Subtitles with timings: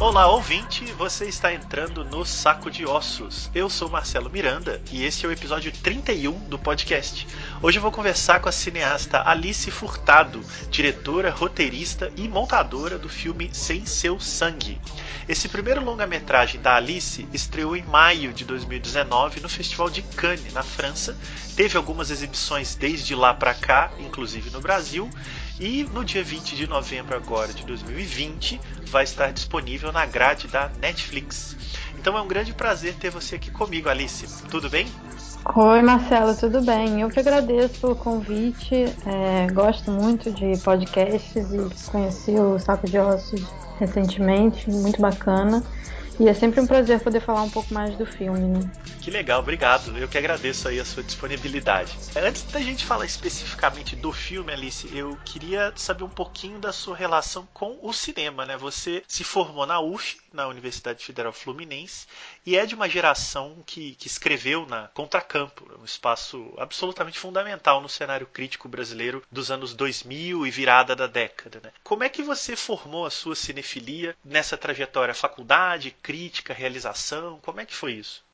[0.00, 3.50] Olá, ouvinte, você está entrando no Saco de Ossos.
[3.54, 7.28] Eu sou Marcelo Miranda e este é o episódio 31 do podcast.
[7.62, 13.50] Hoje eu vou conversar com a cineasta Alice Furtado, diretora, roteirista e montadora do filme
[13.52, 14.80] Sem Seu Sangue.
[15.28, 20.62] Esse primeiro longa-metragem da Alice estreou em maio de 2019 no Festival de Cannes, na
[20.62, 21.14] França.
[21.54, 25.10] Teve algumas exibições desde lá para cá, inclusive no Brasil,
[25.60, 30.70] e no dia 20 de novembro agora de 2020 vai estar disponível na grade da
[30.80, 31.54] Netflix.
[31.98, 34.26] Então é um grande prazer ter você aqui comigo, Alice.
[34.48, 34.86] Tudo bem?
[35.56, 37.00] Oi, Marcelo, tudo bem?
[37.00, 38.84] Eu que agradeço pelo convite.
[39.06, 43.42] É, gosto muito de podcasts e conheci o Saco de Ossos
[43.78, 45.62] recentemente, muito bacana.
[46.20, 48.70] E é sempre um prazer poder falar um pouco mais do filme, né?
[49.00, 49.96] Que legal, obrigado.
[49.96, 51.96] Eu que agradeço aí a sua disponibilidade.
[52.14, 56.94] Antes da gente falar especificamente do filme, Alice, eu queria saber um pouquinho da sua
[56.94, 58.58] relação com o cinema, né?
[58.58, 62.06] Você se formou na UF, na Universidade Federal Fluminense,
[62.44, 67.88] e é de uma geração que, que escreveu na Contracampo, um espaço absolutamente fundamental no
[67.88, 71.60] cenário crítico brasileiro dos anos 2000 e virada da década.
[71.62, 71.72] Né?
[71.82, 75.14] Como é que você formou a sua cinefilia nessa trajetória?
[75.14, 77.38] Faculdade, crítica, realização?
[77.42, 78.24] Como é que foi isso?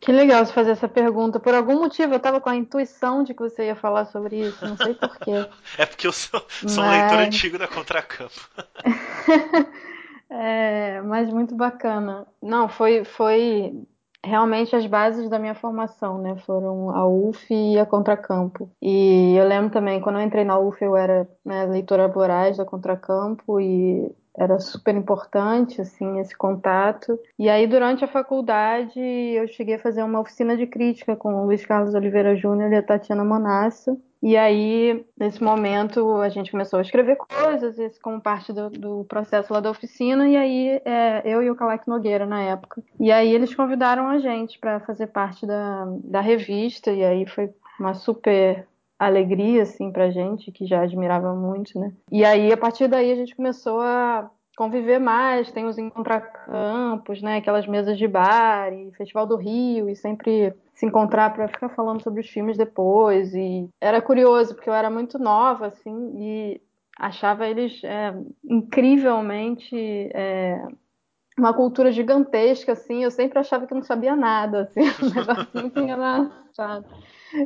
[0.00, 1.40] Que legal você fazer essa pergunta.
[1.40, 4.64] Por algum motivo eu estava com a intuição de que você ia falar sobre isso,
[4.64, 5.48] não sei porquê.
[5.76, 6.86] é porque eu sou, sou Mas...
[6.86, 8.48] um leitor antigo da Contracampo.
[10.30, 12.26] É, mas muito bacana.
[12.42, 13.86] Não, foi, foi
[14.24, 16.36] realmente as bases da minha formação, né?
[16.44, 18.70] Foram a UF e a Contracampo.
[18.80, 22.64] E eu lembro também, quando eu entrei na UF, eu era né, leitora voraz da
[22.64, 27.18] Contracampo e era super importante assim esse contato.
[27.38, 31.46] E aí durante a faculdade eu cheguei a fazer uma oficina de crítica com o
[31.46, 33.96] Luiz Carlos Oliveira Júnior e a Tatiana Monassa.
[34.22, 39.04] E aí, nesse momento, a gente começou a escrever coisas, isso como parte do, do
[39.04, 42.82] processo lá da oficina, e aí é, eu e o Kalek Nogueira na época.
[42.98, 47.50] E aí eles convidaram a gente para fazer parte da, da revista, e aí foi
[47.78, 48.66] uma super
[48.98, 51.92] alegria, assim, pra gente, que já admirava muito, né?
[52.10, 57.36] E aí, a partir daí, a gente começou a conviver mais, tem os encontracampos, né?
[57.36, 62.00] Aquelas mesas de bar, e Festival do Rio, e sempre se encontrar para ficar falando
[62.00, 63.34] sobre os filmes depois.
[63.34, 66.62] E era curioso, porque eu era muito nova, assim, e
[66.96, 68.14] achava eles é,
[68.48, 69.76] incrivelmente.
[70.14, 70.62] É,
[71.36, 75.80] uma cultura gigantesca, assim, eu sempre achava que não sabia nada, assim, um negócio muito
[75.80, 76.86] engraçado.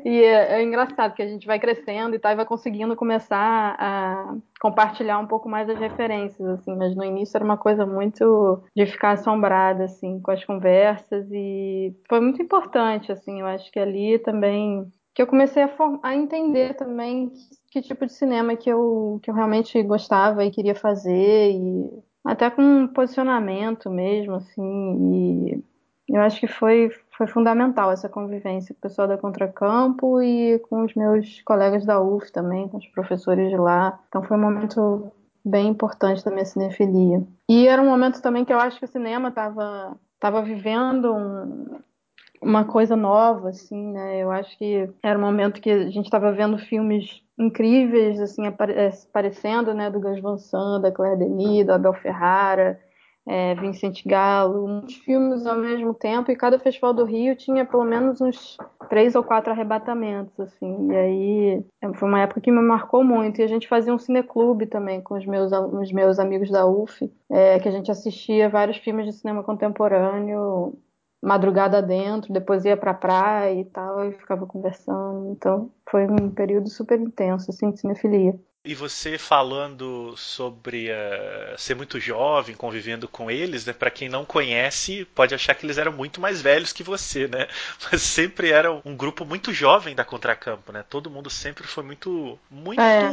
[0.04, 3.76] E é, é, engraçado que a gente vai crescendo e tá, e vai conseguindo começar
[3.78, 8.62] a compartilhar um pouco mais as referências, assim, mas no início era uma coisa muito
[8.76, 13.78] de ficar assombrada, assim, com as conversas e foi muito importante, assim, eu acho que
[13.78, 15.70] ali também que eu comecei a,
[16.02, 20.50] a entender também que, que, tipo de cinema que eu, que eu realmente gostava e
[20.50, 25.62] queria fazer e até com um posicionamento mesmo, assim, e
[26.08, 26.90] eu acho que foi,
[27.22, 32.00] foi fundamental essa convivência com o pessoal da Contracampo e com os meus colegas da
[32.00, 34.00] UF também, com os professores de lá.
[34.08, 35.12] Então foi um momento
[35.44, 37.22] bem importante da minha cinefilia.
[37.48, 41.78] E era um momento também que eu acho que o cinema estava tava vivendo um,
[42.42, 44.20] uma coisa nova, assim, né?
[44.20, 49.72] Eu acho que era um momento que a gente estava vendo filmes incríveis, assim, aparecendo,
[49.74, 49.90] né?
[49.90, 52.80] Do Gus Van Sant, da Claire Denis, da Abel Ferrara,
[53.26, 57.84] é, Vincent Gallo, muitos filmes ao mesmo tempo, e cada festival do Rio tinha pelo
[57.84, 58.56] menos uns
[58.88, 63.40] três ou quatro arrebatamentos, assim, e aí é, foi uma época que me marcou muito,
[63.40, 67.12] e a gente fazia um cineclube também com os meus, os meus amigos da UF,
[67.30, 70.78] é, que a gente assistia vários filmes de cinema contemporâneo
[71.22, 76.68] madrugada dentro, depois ia pra praia e tal, e ficava conversando, então foi um período
[76.68, 78.36] super intenso, assim, de cinefilia.
[78.64, 83.72] E você falando sobre uh, ser muito jovem, convivendo com eles, né?
[83.72, 87.48] Para quem não conhece, pode achar que eles eram muito mais velhos que você, né?
[87.90, 90.84] Mas sempre era um grupo muito jovem da Contracampo, né?
[90.88, 93.10] Todo mundo sempre foi muito muito é.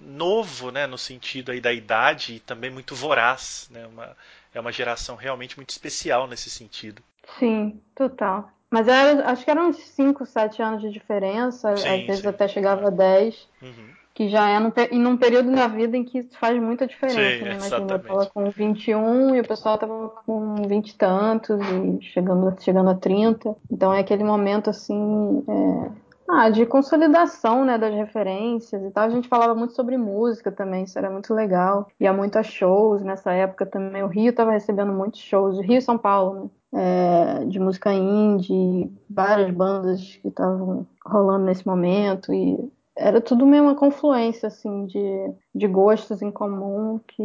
[0.00, 0.86] novo, né?
[0.86, 3.86] No sentido aí da idade e também muito voraz, né?
[3.86, 4.16] Uma,
[4.54, 7.02] é uma geração realmente muito especial nesse sentido.
[7.38, 8.50] Sim, total.
[8.70, 12.28] Mas era, acho que eram uns 5, 7 anos de diferença, sim, às vezes sim.
[12.28, 13.48] até chegava a 10.
[13.60, 17.38] Uhum que já é num, em um período na vida em que faz muita diferença.
[17.38, 17.54] Sim, né?
[17.54, 22.52] Imagina, eu tava com 21 e o pessoal tava com 20 e tantos e chegando,
[22.60, 23.54] chegando a 30.
[23.70, 25.44] Então é aquele momento assim.
[25.48, 25.90] É,
[26.28, 29.04] Ah, de consolidação, né, das referências e tal.
[29.04, 31.86] A gente falava muito sobre música também, isso era muito legal.
[32.00, 34.02] Ia muito a shows nessa época também.
[34.02, 36.50] O Rio estava recebendo muitos shows, Rio e São Paulo, né?
[36.74, 43.62] É, de música indie, várias bandas que estavam rolando nesse momento e era tudo meio
[43.62, 47.22] uma confluência assim de, de gostos em comum que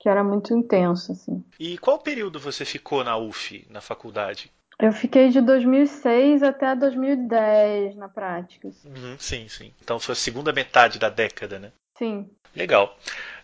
[0.00, 1.44] que era muito intenso assim.
[1.58, 4.50] E qual período você ficou na UF, na faculdade?
[4.78, 8.68] Eu fiquei de 2006 até 2010 na prática.
[8.84, 9.72] Uhum, sim, sim.
[9.82, 11.72] Então foi a segunda metade da década, né?
[11.96, 12.30] Sim.
[12.54, 12.96] Legal.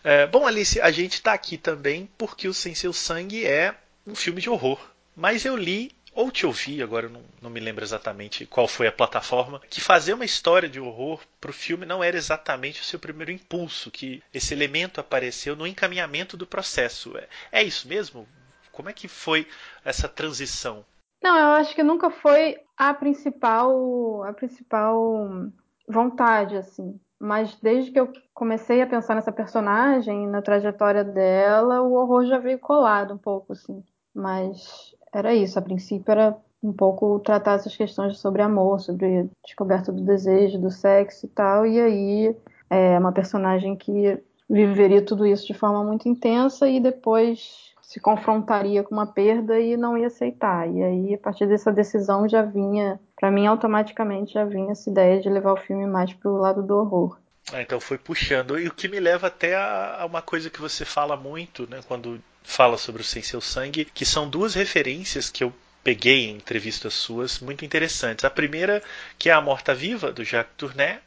[0.04, 3.74] É, bom, Alice, a gente está aqui também porque o Sem Seu Sangue é
[4.06, 4.78] um filme de horror.
[5.16, 8.92] Mas eu li ou te ouvi, agora não, não, me lembro exatamente qual foi a
[8.92, 12.98] plataforma, que fazer uma história de horror para o filme não era exatamente o seu
[12.98, 17.16] primeiro impulso, que esse elemento apareceu no encaminhamento do processo.
[17.18, 18.26] É, é isso mesmo?
[18.70, 19.46] Como é que foi
[19.84, 20.84] essa transição?
[21.22, 25.50] Não, eu acho que nunca foi a principal, a principal
[25.88, 27.00] vontade, assim.
[27.18, 32.38] Mas desde que eu comecei a pensar nessa personagem, na trajetória dela, o horror já
[32.38, 33.82] veio colado um pouco, assim.
[34.14, 39.92] Mas era isso, a princípio era um pouco tratar essas questões sobre amor, sobre descoberta
[39.92, 41.66] do desejo, do sexo e tal.
[41.66, 42.36] E aí
[42.70, 44.18] é uma personagem que
[44.48, 49.76] viveria tudo isso de forma muito intensa e depois se confrontaria com uma perda e
[49.76, 50.68] não ia aceitar.
[50.68, 55.20] E aí, a partir dessa decisão, já vinha, para mim, automaticamente já vinha essa ideia
[55.20, 57.18] de levar o filme mais para o lado do horror.
[57.52, 58.58] Ah, então foi puxando.
[58.58, 61.80] E o que me leva até a, a uma coisa que você fala muito, né,
[61.86, 65.52] quando fala sobre o Sem Seu Sangue, que são duas referências que eu
[65.82, 68.24] peguei em entrevistas suas muito interessantes.
[68.24, 68.82] A primeira,
[69.18, 70.98] que é A Morta Viva, do Jacques Tourneur,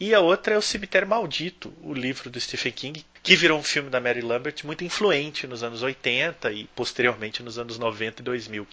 [0.00, 3.62] e a outra é O Cemitério Maldito, o livro do Stephen King, que virou um
[3.62, 8.24] filme da Mary Lambert muito influente nos anos 80 e posteriormente nos anos 90 e
[8.24, 8.66] 2000.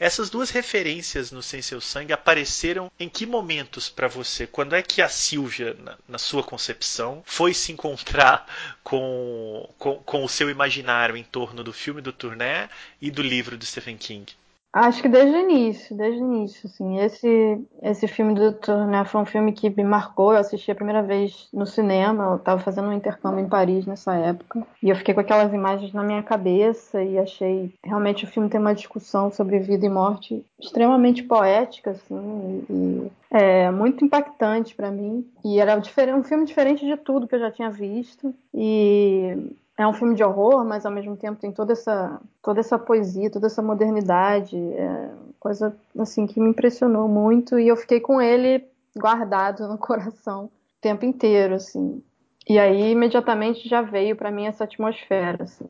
[0.00, 4.44] Essas duas referências no Sem Seu Sangue apareceram em que momentos para você?
[4.44, 8.44] Quando é que a Silvia, na, na, sua concepção, foi se encontrar
[8.82, 12.68] com, com, com o seu imaginário em torno do filme do Tourneur
[13.00, 14.26] e do livro do Stephen King?
[14.72, 16.98] Acho que desde o início, desde o início, assim.
[16.98, 18.86] Esse, esse filme do Dr.
[18.88, 20.32] Né, foi um filme que me marcou.
[20.32, 22.24] Eu assisti a primeira vez no cinema.
[22.24, 24.66] Eu estava fazendo um intercâmbio em Paris nessa época.
[24.82, 28.58] E eu fiquei com aquelas imagens na minha cabeça e achei realmente o filme tem
[28.58, 35.26] uma discussão sobre vida e morte extremamente poética, assim, e é, muito impactante para mim.
[35.44, 38.34] E era um filme diferente de tudo que eu já tinha visto.
[38.54, 42.78] E é um filme de horror, mas ao mesmo tempo tem toda essa, toda essa
[42.78, 45.10] poesia, toda essa modernidade, é
[45.40, 48.64] coisa assim que me impressionou muito e eu fiquei com ele
[48.96, 52.02] guardado no coração o tempo inteiro, assim.
[52.48, 55.68] E aí imediatamente já veio para mim essa atmosfera, assim.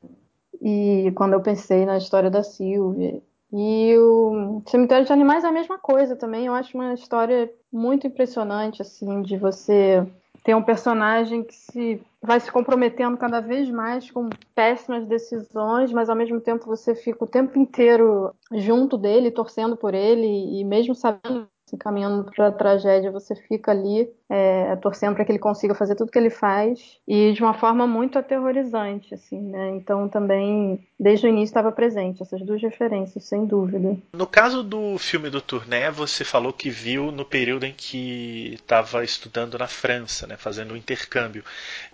[0.61, 3.21] E quando eu pensei na história da Silvia
[3.53, 6.47] e o Cemitério de Animais é a mesma coisa também.
[6.47, 10.07] Eu acho uma história muito impressionante, assim, de você
[10.43, 16.09] tem um personagem que se vai se comprometendo cada vez mais com péssimas decisões, mas
[16.09, 20.27] ao mesmo tempo você fica o tempo inteiro junto dele, torcendo por ele
[20.61, 25.33] e mesmo sabendo se caminhando para a tragédia, você fica ali é, torcendo para que
[25.33, 29.71] ele consiga fazer tudo que ele faz e de uma forma muito aterrorizante, assim, né?
[29.71, 33.97] Então também desde o início estava presente essas duas referências, sem dúvida.
[34.13, 39.03] No caso do filme do Tourné, você falou que viu no período em que estava
[39.03, 41.43] estudando na França, né, fazendo um intercâmbio.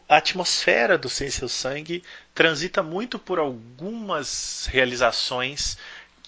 [0.08, 2.02] A atmosfera do Sem Seu Sangue
[2.34, 5.76] transita muito por algumas realizações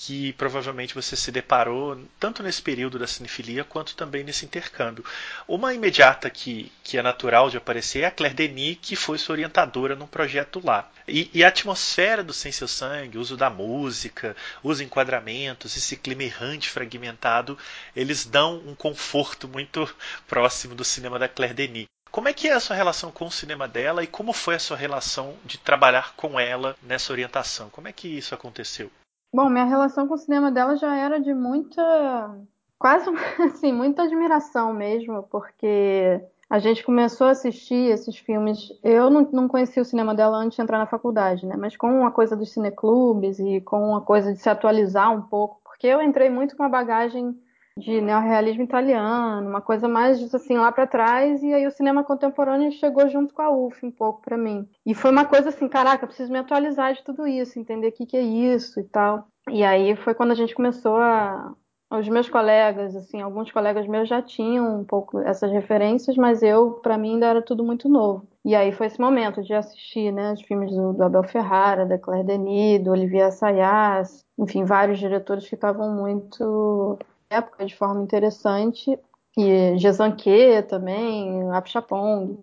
[0.03, 5.05] que provavelmente você se deparou tanto nesse período da cinefilia quanto também nesse intercâmbio.
[5.47, 9.35] Uma imediata que, que é natural de aparecer é a Claire Denis, que foi sua
[9.35, 10.91] orientadora num projeto lá.
[11.07, 15.99] E, e a atmosfera do Sem Seu Sangue, o uso da música, os enquadramentos, esse
[15.99, 17.59] clima errante, fragmentado,
[17.95, 19.87] eles dão um conforto muito
[20.27, 21.85] próximo do cinema da Claire Denis.
[22.11, 24.59] Como é que é a sua relação com o cinema dela e como foi a
[24.59, 27.69] sua relação de trabalhar com ela nessa orientação?
[27.69, 28.91] Como é que isso aconteceu?
[29.33, 32.37] Bom, minha relação com o cinema dela já era de muita.
[32.79, 33.09] quase
[33.45, 38.73] assim, muita admiração mesmo, porque a gente começou a assistir esses filmes.
[38.83, 41.57] Eu não, não conhecia o cinema dela antes de entrar na faculdade, né?
[41.57, 45.61] Mas com a coisa dos cineclubes e com a coisa de se atualizar um pouco,
[45.63, 47.39] porque eu entrei muito com uma bagagem
[47.77, 52.73] de neorrealismo italiano, uma coisa mais assim lá para trás, e aí o cinema contemporâneo
[52.73, 54.69] chegou junto com a UF um pouco para mim.
[54.85, 58.07] E foi uma coisa assim, caraca, preciso me atualizar de tudo isso, entender o que,
[58.07, 59.27] que é isso e tal.
[59.51, 61.55] E aí foi quando a gente começou a
[61.99, 66.75] os meus colegas, assim, alguns colegas meus já tinham um pouco essas referências, mas eu,
[66.75, 68.29] para mim, ainda era tudo muito novo.
[68.45, 71.99] E aí foi esse momento de assistir, né, os filmes do, do Abel Ferrara, da
[71.99, 76.97] Claire Denis, do Olivier Assayas, enfim, vários diretores que estavam muito
[77.31, 78.99] época de forma interessante.
[79.39, 82.41] e Jezanque também, Apchapong.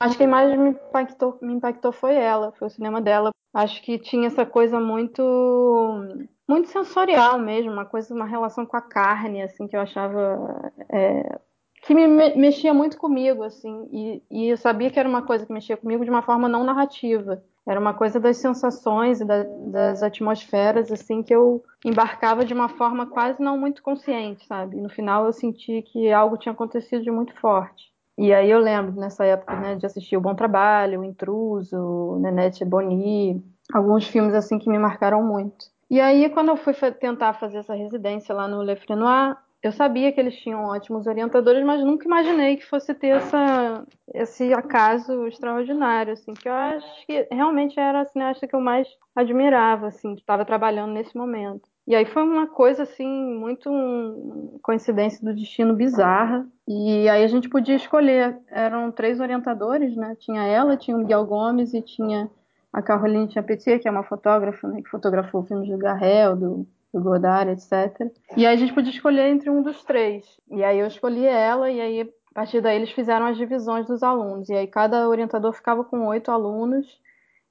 [0.00, 3.30] Acho que quem mais me impactou, me impactou foi ela, foi o cinema dela.
[3.52, 5.22] Acho que tinha essa coisa muito
[6.48, 11.38] muito sensorial mesmo, uma coisa, uma relação com a carne, assim, que eu achava é,
[11.82, 15.52] que me mexia muito comigo, assim, e, e eu sabia que era uma coisa que
[15.52, 17.42] mexia comigo de uma forma não narrativa.
[17.68, 22.70] Era uma coisa das sensações e da, das atmosferas, assim, que eu embarcava de uma
[22.70, 24.78] forma quase não muito consciente, sabe?
[24.78, 27.92] E no final eu senti que algo tinha acontecido de muito forte.
[28.16, 32.64] E aí eu lembro, nessa época, né, de assistir O Bom Trabalho, O Intruso, Nenete
[32.64, 35.66] Boni, alguns filmes, assim, que me marcaram muito.
[35.90, 40.12] E aí, quando eu fui tentar fazer essa residência lá no Le Frenoir, eu sabia
[40.12, 43.84] que eles tinham ótimos orientadores, mas nunca imaginei que fosse ter essa,
[44.14, 48.86] esse acaso extraordinário, assim, que eu acho que realmente era a cineasta que eu mais
[49.16, 51.68] admirava, assim, que estava trabalhando nesse momento.
[51.88, 56.46] E aí foi uma coisa, assim, muito um, coincidência do destino bizarra.
[56.68, 58.38] E aí a gente podia escolher.
[58.50, 60.14] Eram três orientadores, né?
[60.20, 62.30] Tinha ela, tinha o Miguel Gomes e tinha
[62.70, 64.82] a Caroline Champetier, que é uma fotógrafa, né?
[64.82, 68.10] Que fotografou filmes do Garrel, do do Godard, etc.
[68.36, 70.24] E aí a gente podia escolher entre um dos três.
[70.50, 74.02] E aí eu escolhi ela, e aí a partir daí eles fizeram as divisões dos
[74.02, 74.48] alunos.
[74.48, 77.00] E aí cada orientador ficava com oito alunos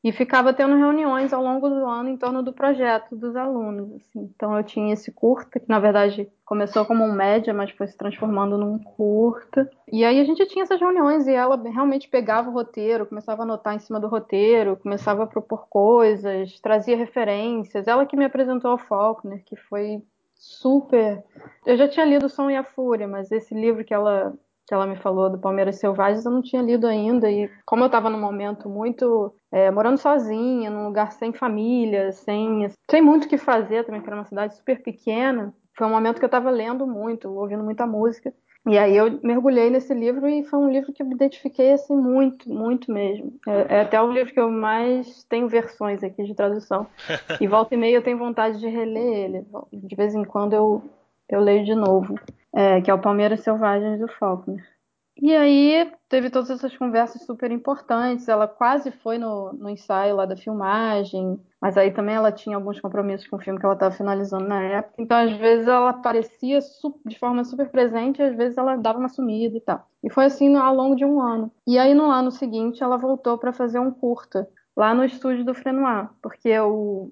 [0.04, 3.92] e ficava tendo reuniões ao longo do ano em torno do projeto dos alunos.
[3.94, 4.30] Assim.
[4.36, 7.98] Então eu tinha esse curta, que na verdade começou como um média, mas foi se
[7.98, 9.70] transformando num curta.
[9.92, 13.46] E aí a gente tinha essas reuniões e ela realmente pegava o roteiro, começava a
[13.46, 17.88] anotar em cima do roteiro, começava a propor coisas, trazia referências.
[17.88, 20.02] Ela que me apresentou ao Faulkner, que foi
[20.36, 21.24] super.
[21.66, 24.34] Eu já tinha lido Som e a Fúria, mas esse livro que ela
[24.68, 27.32] que ela me falou do Palmeiras Selvagens, eu não tinha lido ainda.
[27.32, 29.34] E como eu estava num momento muito.
[29.50, 34.08] É, morando sozinha, num lugar sem família, sem, sem muito o que fazer também, que
[34.08, 37.88] era uma cidade super pequena, foi um momento que eu estava lendo muito, ouvindo muita
[37.88, 38.34] música.
[38.68, 41.96] E aí eu mergulhei nesse livro e foi um livro que eu me identifiquei assim
[41.96, 43.34] muito, muito mesmo.
[43.48, 46.86] É, é até o livro que eu mais tenho versões aqui de tradução.
[47.40, 49.46] E volta e meia eu tenho vontade de reler ele.
[49.72, 50.84] De vez em quando eu,
[51.30, 52.16] eu leio de novo
[52.58, 54.66] é, que é o Palmeiras Selvagens do Faulkner.
[55.22, 58.28] E aí teve todas essas conversas super importantes.
[58.28, 62.80] Ela quase foi no, no ensaio lá da filmagem, mas aí também ela tinha alguns
[62.80, 64.96] compromissos com o filme que ela estava finalizando na época.
[64.98, 66.60] Então, às vezes, ela aparecia
[67.06, 69.88] de forma super presente, às vezes ela dava uma sumida e tal.
[70.04, 71.52] E foi assim ao longo de um ano.
[71.68, 75.54] E aí, no ano seguinte, ela voltou para fazer um curta lá no estúdio do
[75.54, 77.12] Frenoir, porque o,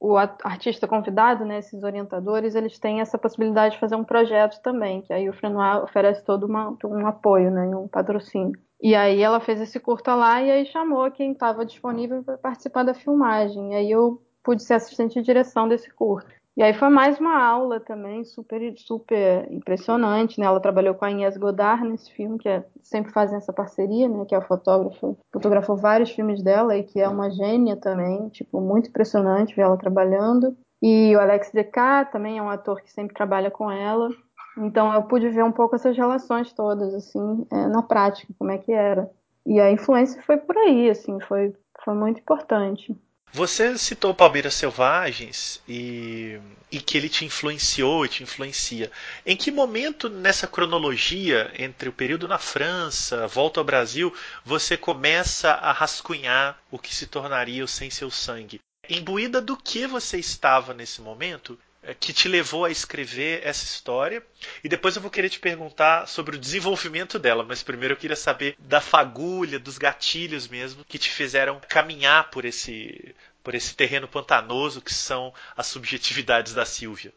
[0.00, 5.02] o artista convidado, né, esses orientadores, eles têm essa possibilidade de fazer um projeto também,
[5.02, 8.58] que aí o Frenoir oferece todo uma, um apoio, né, um patrocínio.
[8.82, 12.82] E aí ela fez esse curta lá e aí chamou quem estava disponível para participar
[12.82, 13.72] da filmagem.
[13.72, 16.34] E aí eu pude ser assistente de direção desse curta.
[16.56, 20.46] E aí foi mais uma aula também, super, super impressionante, né?
[20.46, 24.24] Ela trabalhou com a Inês Godard nesse filme, que é, sempre fazem essa parceria, né?
[24.24, 28.60] Que é a fotógrafa, fotografou vários filmes dela e que é uma gênia também, tipo,
[28.60, 30.56] muito impressionante ver ela trabalhando.
[30.80, 34.10] E o Alex Decá também é um ator que sempre trabalha com ela.
[34.56, 38.58] Então eu pude ver um pouco essas relações todas, assim, é, na prática, como é
[38.58, 39.10] que era.
[39.44, 41.52] E a influência foi por aí, assim, foi,
[41.84, 42.96] foi muito importante.
[43.34, 46.38] Você citou Palmeiras Selvagens e,
[46.70, 48.92] e que ele te influenciou e te influencia.
[49.26, 54.14] Em que momento nessa cronologia entre o período na França, volta ao Brasil,
[54.44, 58.60] você começa a rascunhar o que se tornaria o Sem Seu Sangue?
[58.88, 61.58] Imbuída do que você estava nesse momento
[62.00, 64.22] que te levou a escrever essa história.
[64.62, 68.16] E depois eu vou querer te perguntar sobre o desenvolvimento dela, mas primeiro eu queria
[68.16, 74.08] saber da fagulha, dos gatilhos mesmo que te fizeram caminhar por esse por esse terreno
[74.08, 77.12] pantanoso que são as subjetividades da Silvia.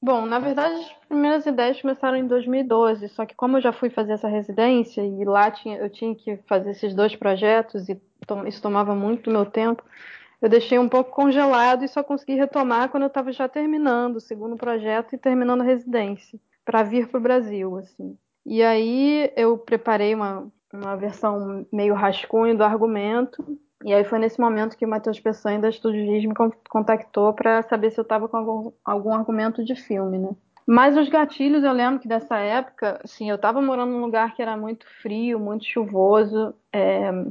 [0.00, 3.90] Bom, na verdade, as primeiras ideias começaram em 2012, só que como eu já fui
[3.90, 7.98] fazer essa residência e lá tinha, eu tinha que fazer esses dois projetos e
[8.46, 9.82] isso tomava muito meu tempo,
[10.44, 14.20] eu deixei um pouco congelado e só consegui retomar quando eu estava já terminando o
[14.20, 18.14] segundo projeto e terminando a residência, para vir para o Brasil, assim.
[18.44, 24.38] E aí eu preparei uma, uma versão meio rascunho do argumento, e aí foi nesse
[24.38, 26.34] momento que o Matheus Peçanha da Estúdio me
[26.68, 30.28] contactou para saber se eu estava com algum, algum argumento de filme, né?
[30.66, 34.42] Mas os gatilhos, eu lembro que dessa época, assim, eu estava morando num lugar que
[34.42, 36.54] era muito frio, muito chuvoso,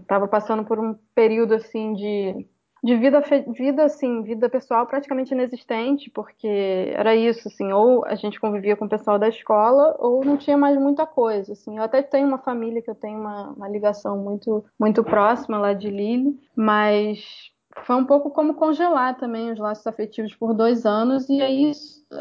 [0.01, 2.48] estava é, passando por um período, assim, de
[2.83, 8.39] de vida, vida assim, vida pessoal praticamente inexistente, porque era isso, assim, ou a gente
[8.41, 11.77] convivia com o pessoal da escola, ou não tinha mais muita coisa, assim.
[11.77, 15.71] Eu até tenho uma família que eu tenho uma, uma ligação muito, muito próxima lá
[15.71, 17.53] de Lille, mas
[17.85, 21.71] foi um pouco como congelar também os laços afetivos por dois anos, e aí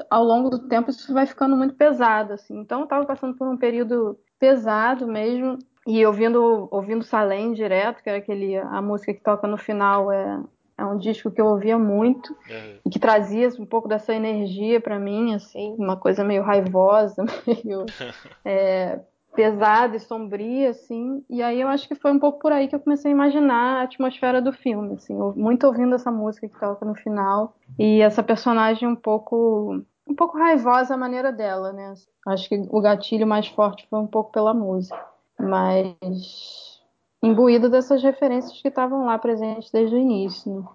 [0.09, 2.57] ao longo do tempo isso vai ficando muito pesado, assim.
[2.61, 8.09] Então eu estava passando por um período pesado mesmo e ouvindo ouvindo Salem direto, que
[8.09, 10.41] era aquele a música que toca no final é
[10.77, 12.77] é um disco que eu ouvia muito é.
[12.85, 17.87] e que trazia um pouco dessa energia para mim, assim, uma coisa meio raivosa, meio
[18.45, 19.01] é,
[19.35, 21.25] pesada e sombria, assim.
[21.31, 23.81] E aí eu acho que foi um pouco por aí que eu comecei a imaginar
[23.81, 28.23] a atmosfera do filme, assim, muito ouvindo essa música que toca no final e essa
[28.23, 31.95] personagem um pouco um pouco raivosa a maneira dela, né?
[32.27, 34.99] Acho que o gatilho mais forte foi um pouco pela música,
[35.43, 36.81] mas
[37.23, 40.69] imbuído dessas referências que estavam lá presentes desde o início.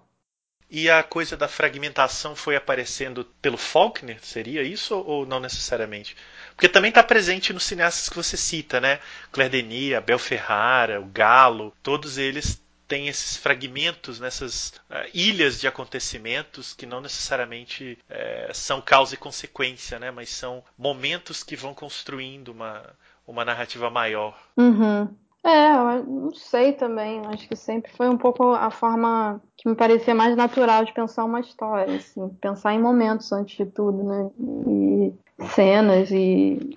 [0.70, 4.18] E a coisa da fragmentação foi aparecendo pelo Faulkner?
[4.22, 6.14] Seria isso ou não necessariamente?
[6.54, 9.00] Porque também está presente nos cineastas que você cita, né?
[9.32, 15.66] Claire Denis, Abel Ferrara, o Galo, todos eles têm esses fragmentos nessas uh, ilhas de
[15.66, 20.10] acontecimentos que não necessariamente uh, são causa e consequência, né?
[20.10, 22.94] Mas são momentos que vão construindo uma,
[23.32, 24.36] uma narrativa maior.
[24.56, 25.08] Uhum.
[25.44, 27.22] É, eu não sei também.
[27.26, 31.24] Acho que sempre foi um pouco a forma que me parecia mais natural de pensar
[31.24, 34.30] uma história, assim, pensar em momentos antes de tudo, né?
[34.66, 35.12] E
[35.48, 36.76] cenas e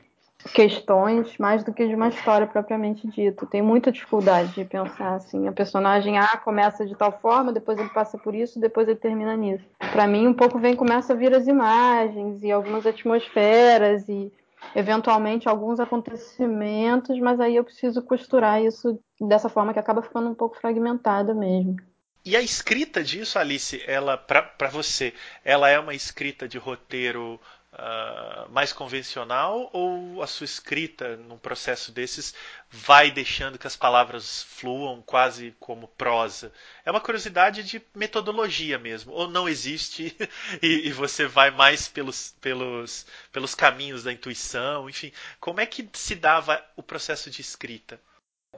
[0.54, 3.46] questões mais do que de uma história propriamente dita.
[3.46, 7.90] Tenho muita dificuldade de pensar assim, a personagem A começa de tal forma, depois ele
[7.90, 9.66] passa por isso, depois ele termina nisso.
[9.92, 14.32] Para mim, um pouco vem começa a vir as imagens e algumas atmosferas e
[14.76, 20.36] eventualmente alguns acontecimentos, mas aí eu preciso costurar isso dessa forma que acaba ficando um
[20.36, 21.76] pouco fragmentada mesmo.
[22.24, 25.14] E a escrita disso, Alice, ela para você,
[25.44, 27.40] ela é uma escrita de roteiro
[27.74, 32.34] uh, mais convencional ou a sua escrita num processo desses
[32.70, 36.52] vai deixando que as palavras fluam quase como prosa?
[36.86, 40.16] É uma curiosidade de metodologia mesmo, ou não existe
[40.62, 45.12] e, e você vai mais pelos, pelos, pelos caminhos da intuição, enfim.
[45.40, 48.00] Como é que se dava o processo de escrita?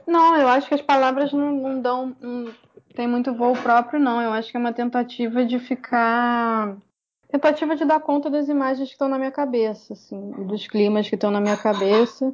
[0.06, 2.16] Não, eu acho que as palavras não, não dão.
[2.20, 2.54] Não
[2.94, 4.20] tem muito voo próprio, não.
[4.20, 6.76] Eu acho que é uma tentativa de ficar
[7.34, 11.16] tentativa de dar conta das imagens que estão na minha cabeça, assim, dos climas que
[11.16, 12.32] estão na minha cabeça.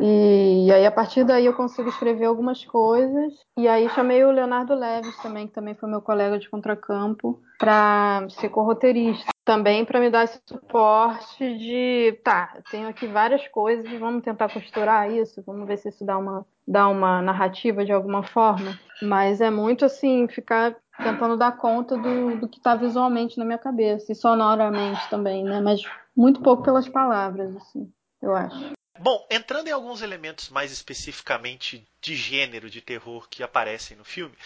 [0.00, 3.32] E, e, aí, a partir daí, eu consigo escrever algumas coisas.
[3.56, 8.26] E aí, chamei o Leonardo Leves também, que também foi meu colega de contracampo, para
[8.28, 9.32] ser corroteirista.
[9.44, 15.10] Também para me dar esse suporte de, tá, tenho aqui várias coisas, vamos tentar costurar
[15.10, 18.78] isso, vamos ver se isso dá uma, dá uma narrativa de alguma forma.
[19.02, 23.58] Mas é muito assim, ficar tentando dar conta do, do que está visualmente na minha
[23.58, 25.60] cabeça e sonoramente também, né?
[25.60, 25.82] Mas
[26.16, 28.72] muito pouco pelas palavras, assim, eu acho.
[29.00, 34.36] Bom, entrando em alguns elementos mais especificamente de gênero de terror que aparecem no filme,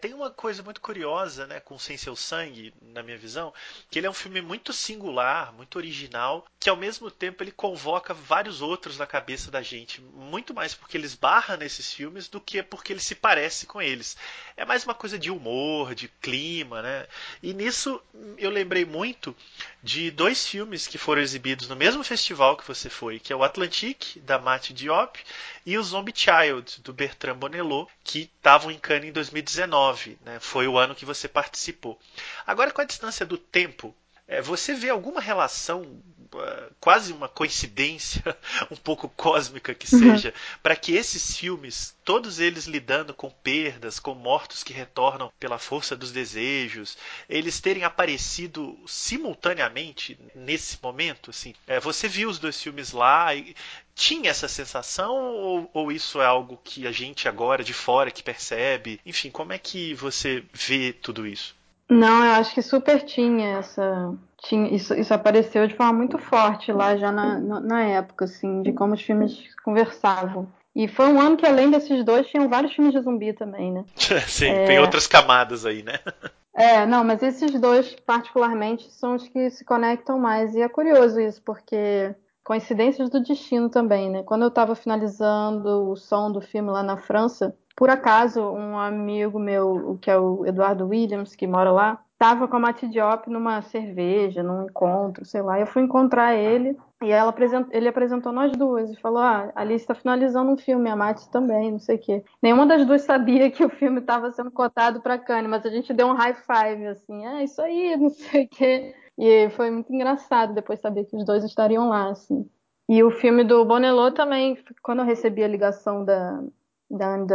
[0.00, 3.52] tem uma coisa muito curiosa, né, com Sem Seu Sangue, na minha visão,
[3.90, 8.14] que ele é um filme muito singular, muito original, que ao mesmo tempo ele convoca
[8.14, 12.62] vários outros na cabeça da gente, muito mais porque ele esbarra nesses filmes do que
[12.62, 14.16] porque ele se parece com eles.
[14.56, 17.08] É mais uma coisa de humor, de clima, né?
[17.42, 18.00] E nisso
[18.36, 19.36] eu lembrei muito
[19.82, 23.42] de dois filmes que foram exibidos no mesmo festival que você foi, que é o
[23.42, 25.18] Atlantique, da Mate Diop,
[25.66, 30.18] e o Zombie Child, do Bertrand Bonello, que estavam em Cannes em 2019.
[30.24, 30.38] Né?
[30.40, 31.98] Foi o ano que você participou.
[32.46, 33.94] Agora, com a distância do tempo,
[34.28, 38.22] é, você vê alguma relação, uh, quase uma coincidência,
[38.70, 40.00] um pouco cósmica que uhum.
[40.00, 40.58] seja, uhum.
[40.62, 45.96] para que esses filmes, todos eles lidando com perdas, com mortos que retornam pela força
[45.96, 51.30] dos desejos, eles terem aparecido simultaneamente nesse momento?
[51.30, 53.56] Assim, é, você viu os dois filmes lá e
[53.94, 58.22] tinha essa sensação ou, ou, isso é algo que a gente agora de fora que
[58.22, 59.00] percebe?
[59.06, 61.57] Enfim, como é que você vê tudo isso?
[61.88, 64.14] Não, eu acho que super tinha essa.
[64.42, 68.72] Tinha, isso, isso apareceu de forma muito forte lá já na, na, época, assim, de
[68.72, 70.48] como os filmes conversavam.
[70.76, 73.84] E foi um ano que, além desses dois, tinham vários filmes de zumbi também, né?
[74.28, 74.66] Sim, é...
[74.66, 75.98] tem outras camadas aí, né?
[76.58, 80.56] É, não, mas esses dois, particularmente, são os que se conectam mais.
[80.56, 84.24] E é curioso isso, porque coincidências do destino também, né?
[84.24, 89.38] Quando eu estava finalizando o som do filme lá na França, por acaso, um amigo
[89.38, 93.62] meu, que é o Eduardo Williams, que mora lá, estava com a Mati Diop numa
[93.62, 95.60] cerveja, num encontro, sei lá.
[95.60, 97.32] Eu fui encontrar ele e ela
[97.70, 101.30] ele apresentou nós duas e falou: Ah, a Alice está finalizando um filme, a Mati
[101.30, 102.24] também, não sei o quê.
[102.42, 105.94] Nenhuma das duas sabia que o filme estava sendo cotado para Cannes, mas a gente
[105.94, 108.92] deu um high five, assim, é isso aí, não sei o quê.
[109.16, 112.44] E foi muito engraçado depois saber que os dois estariam lá, assim.
[112.88, 116.42] E o filme do Bonello também, quando eu recebi a ligação da,
[116.90, 117.26] da Anne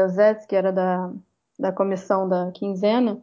[0.48, 1.12] que era da,
[1.60, 3.22] da comissão da quinzena,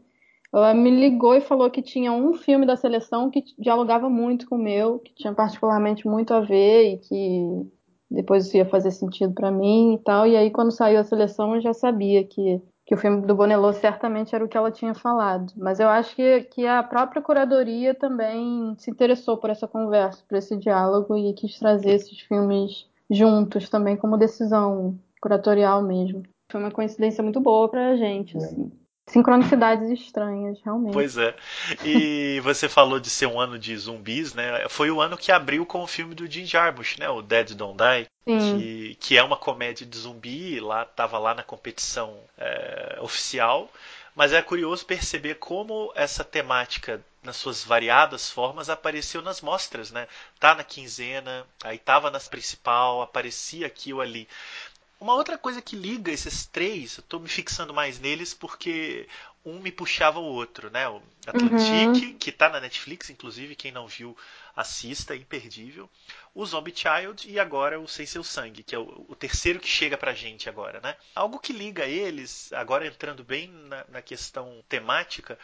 [0.52, 4.56] Ela me ligou e falou que tinha um filme da seleção que dialogava muito com
[4.56, 7.70] o meu, que tinha particularmente muito a ver e que
[8.10, 10.26] depois ia fazer sentido para mim e tal.
[10.26, 13.72] E aí, quando saiu a seleção, eu já sabia que, que o filme do Bonello
[13.72, 15.52] certamente era o que ela tinha falado.
[15.56, 20.36] Mas eu acho que, que a própria curadoria também se interessou por essa conversa, por
[20.38, 26.22] esse diálogo e quis trazer esses filmes juntos também como decisão curatorial mesmo.
[26.50, 28.70] Foi uma coincidência muito boa pra gente, assim
[29.10, 30.92] sincronicidades estranhas, realmente.
[30.92, 31.34] Pois é.
[31.84, 34.68] E você falou de ser um ano de zumbis, né?
[34.68, 37.08] Foi o ano que abriu com o filme do Jim Jarmusch, né?
[37.08, 38.08] O Dead Don't Die.
[38.24, 43.68] Que, que, é uma comédia de zumbi, lá tava lá na competição é, oficial.
[44.14, 50.06] Mas é curioso perceber como essa temática, nas suas variadas formas, apareceu nas mostras, né?
[50.38, 54.28] Tá na quinzena, aí tava nas principal, aparecia aqui ou ali.
[55.00, 59.08] Uma outra coisa que liga esses três, eu tô me fixando mais neles porque
[59.42, 60.86] um me puxava o outro, né?
[60.88, 62.18] O Atlantic, uhum.
[62.18, 64.14] que tá na Netflix, inclusive, quem não viu,
[64.54, 65.88] assista, é imperdível.
[66.34, 69.68] O Zombie Child e agora o Sem Seu Sangue, que é o, o terceiro que
[69.68, 70.94] chega pra gente agora, né?
[71.14, 75.38] Algo que liga eles, agora entrando bem na, na questão temática,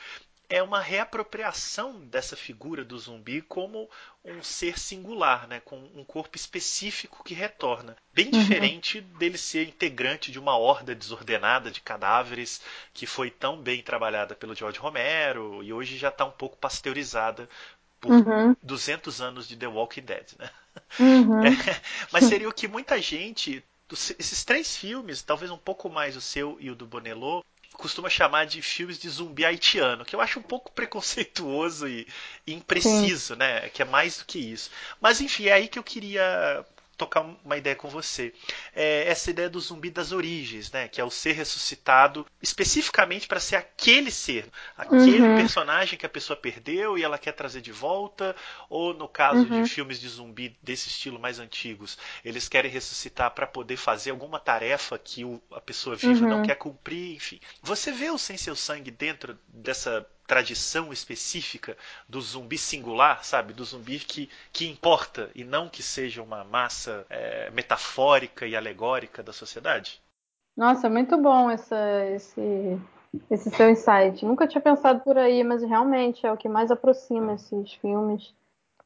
[0.49, 3.89] é uma reapropriação dessa figura do zumbi como
[4.25, 7.97] um ser singular, né, com um corpo específico que retorna.
[8.13, 8.31] Bem uhum.
[8.33, 12.61] diferente dele ser integrante de uma horda desordenada de cadáveres
[12.93, 17.49] que foi tão bem trabalhada pelo George Romero e hoje já está um pouco pasteurizada
[18.01, 18.57] por uhum.
[18.63, 20.27] 200 anos de The Walking Dead.
[20.39, 20.51] Né?
[21.01, 21.43] Uhum.
[21.47, 21.81] É,
[22.13, 23.65] mas seria o que muita gente
[24.19, 27.45] esses três filmes, talvez um pouco mais o seu e o do Bonello,
[27.77, 32.07] costuma chamar de filmes de zumbi haitiano, que eu acho um pouco preconceituoso e,
[32.47, 33.39] e impreciso, Sim.
[33.39, 33.69] né?
[33.69, 34.71] Que é mais do que isso.
[35.01, 36.65] Mas enfim, é aí que eu queria
[36.97, 38.33] tocar uma ideia com você.
[38.75, 40.89] É essa ideia do zumbi das origens, né?
[40.89, 45.37] Que é o ser ressuscitado especificamente para ser aquele ser, aquele uhum.
[45.37, 48.35] personagem que a pessoa perdeu e ela quer trazer de volta,
[48.69, 49.63] ou no caso uhum.
[49.63, 54.39] de filmes de zumbi desse estilo mais antigos, eles querem ressuscitar para poder fazer alguma
[54.39, 56.31] tarefa que o, a pessoa viva uhum.
[56.31, 57.41] não quer cumprir, enfim.
[57.63, 61.77] Você vê o Sem Seu Sangue dentro dessa tradição específica
[62.09, 63.53] do zumbi singular, sabe?
[63.53, 69.23] Do zumbi que, que importa e não que seja uma massa é, metafórica e alegórica
[69.23, 70.03] da sociedade?
[70.57, 72.81] Nossa, muito bom essa, esse,
[73.31, 74.25] esse seu insight.
[74.25, 78.35] Nunca tinha pensado por aí, mas realmente é o que mais aproxima esses filmes.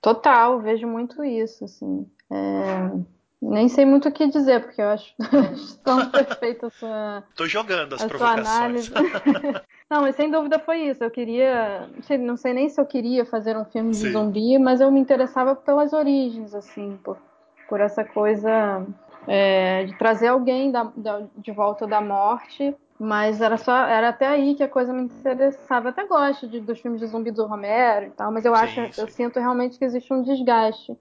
[0.01, 2.11] Total, vejo muito isso, assim.
[2.31, 3.20] É...
[3.43, 5.15] Nem sei muito o que dizer, porque eu acho
[5.83, 7.25] tão perfeita a sua.
[7.35, 8.91] Tô jogando as provocações.
[9.91, 11.03] Não, mas sem dúvida foi isso.
[11.03, 11.89] Eu queria.
[11.95, 14.07] Não sei, não sei nem se eu queria fazer um filme Sim.
[14.07, 17.17] de zumbi, mas eu me interessava pelas origens, assim, por,
[17.67, 18.87] por essa coisa
[19.27, 22.77] é, de trazer alguém da, da, de volta da morte.
[22.99, 23.75] Mas era só.
[23.87, 25.87] Era até aí que a coisa me interessava.
[25.87, 28.75] Eu até gosto de, dos filmes de zumbi do Romero e tal, mas eu acho,
[28.75, 29.01] sim, sim.
[29.01, 30.95] eu sinto realmente que existe um desgaste.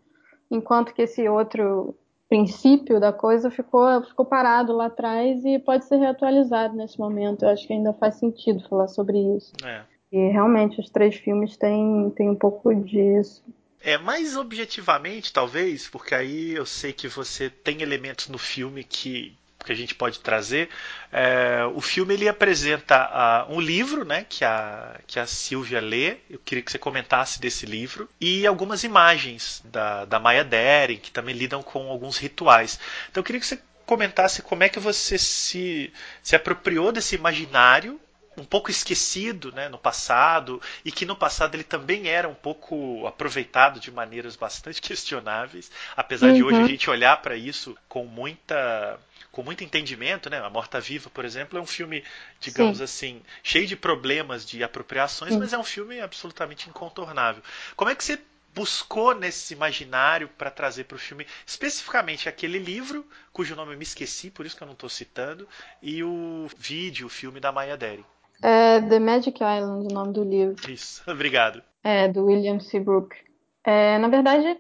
[0.50, 1.96] Enquanto que esse outro
[2.30, 7.44] princípio da coisa ficou, ficou parado lá atrás e pode ser reatualizado nesse momento.
[7.44, 9.52] Eu acho que ainda faz sentido falar sobre isso.
[9.66, 9.82] É.
[10.12, 13.44] E realmente os três filmes têm, têm um pouco disso.
[13.82, 19.36] É, mais objetivamente, talvez, porque aí eu sei que você tem elementos no filme que,
[19.70, 20.68] que a gente pode trazer.
[21.12, 26.18] É, o filme ele apresenta uh, um livro, né, que a que a Silvia lê.
[26.28, 31.12] Eu queria que você comentasse desse livro e algumas imagens da da Maya Deren que
[31.12, 32.80] também lidam com alguns rituais.
[33.12, 38.00] Então eu queria que você comentasse como é que você se se apropriou desse imaginário
[38.40, 43.06] um pouco esquecido né, no passado e que no passado ele também era um pouco
[43.06, 46.34] aproveitado de maneiras bastante questionáveis, apesar uhum.
[46.34, 46.68] de hoje a uhum.
[46.68, 49.00] gente olhar para isso com muita
[49.32, 50.40] com muito entendimento, né?
[50.40, 52.04] A Morta Viva, por exemplo, é um filme,
[52.40, 52.84] digamos Sim.
[52.84, 55.40] assim, cheio de problemas de apropriações, Sim.
[55.40, 57.44] mas é um filme absolutamente incontornável.
[57.76, 58.20] Como é que você
[58.54, 63.84] buscou nesse imaginário para trazer para o filme especificamente aquele livro, cujo nome eu me
[63.84, 65.48] esqueci, por isso que eu não estou citando,
[65.82, 68.06] e o vídeo, o filme da Maya Deren?
[68.42, 70.72] É The Magic Island, o nome do livro.
[70.72, 71.62] Isso, obrigado.
[71.84, 73.16] É, do William Seabrook.
[73.64, 74.58] É, na verdade,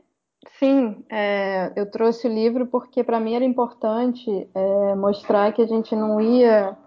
[0.57, 5.67] Sim, é, eu trouxe o livro porque para mim era importante é, mostrar que a
[5.67, 6.77] gente não ia,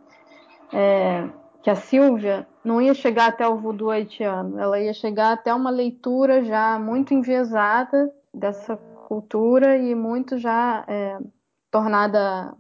[0.73, 1.29] é,
[1.63, 5.71] que a Silvia não ia chegar até o voodoo haitiano, ela ia chegar até uma
[5.71, 11.19] leitura já muito enviesada dessa cultura e muito já é,
[11.71, 12.57] tornada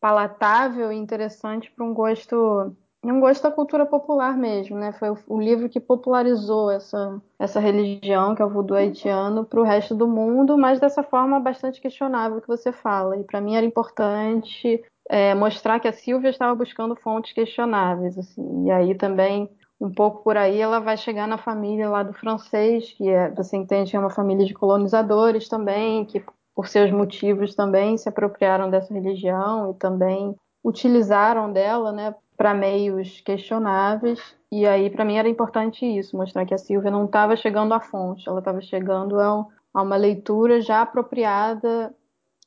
[0.00, 2.76] palatável e interessante para um gosto
[3.10, 4.92] é um gosto da cultura popular mesmo, né?
[4.92, 9.64] Foi o, livro que popularizou essa, essa religião, que é o voodoo haitiano, para o
[9.64, 13.16] resto do mundo, mas dessa forma bastante questionável que você fala.
[13.16, 18.66] E para mim era importante é, mostrar que a Silvia estava buscando fontes questionáveis, assim.
[18.66, 19.48] E aí também
[19.80, 23.56] um pouco por aí ela vai chegar na família lá do francês, que é, você
[23.56, 28.70] entende que é uma família de colonizadores também, que por seus motivos também se apropriaram
[28.70, 34.20] dessa religião e também utilizaram dela, né, para meios questionáveis.
[34.50, 37.80] E aí, para mim, era importante isso, mostrar que a Silvia não estava chegando à
[37.80, 41.94] fonte, ela estava chegando a, a uma leitura já apropriada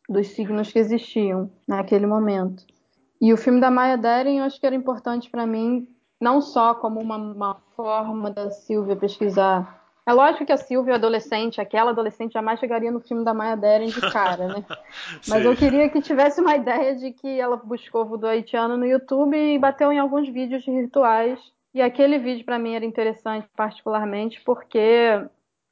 [0.08, 2.66] dos signos que existiam naquele momento.
[3.22, 5.88] E o filme da Maya Deren eu acho que era importante para mim
[6.20, 9.79] não só como uma, uma, forma da Silvia pesquisar.
[10.10, 13.90] É lógico que a Silvia adolescente, aquela adolescente, jamais chegaria no filme da Maya Deren
[13.90, 14.66] de cara, né?
[15.30, 19.38] Mas eu queria que tivesse uma ideia de que ela buscou voodoo haitiano no YouTube
[19.38, 21.40] e bateu em alguns vídeos de rituais.
[21.76, 25.24] E aquele vídeo para mim era interessante particularmente porque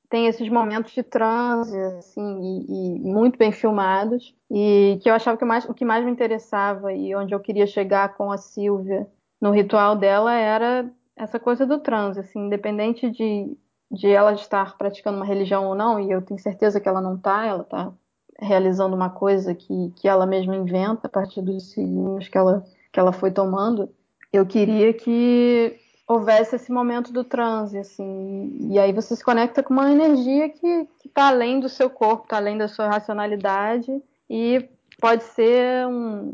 [0.08, 5.36] tem esses momentos de transe, assim, e, e, muito bem filmados, e que eu achava
[5.36, 9.08] que mais, o que mais me interessava e onde eu queria chegar com a Silvia
[9.42, 13.58] no ritual dela era essa coisa do transe, assim, independente de,
[13.92, 17.16] de ela estar praticando uma religião ou não, e eu tenho certeza que ela não
[17.16, 17.92] está, ela está
[18.40, 23.00] realizando uma coisa que, que ela mesma inventa a partir dos signos que ela, que
[23.00, 23.90] ela foi tomando,
[24.32, 29.74] eu queria que houvesse esse momento do transe, assim, e aí você se conecta com
[29.74, 33.92] uma energia que está além do seu corpo, está além da sua racionalidade,
[34.30, 34.70] e
[35.02, 36.34] pode ser um,